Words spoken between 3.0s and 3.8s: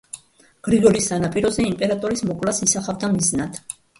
მიზნად.